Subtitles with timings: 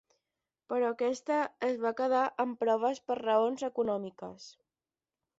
[0.71, 1.35] Però aquesta
[1.67, 4.49] es va quedar en proves per raons econòmiques.